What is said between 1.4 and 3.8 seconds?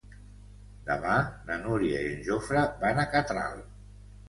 na Núria i en Jofre van a Catral.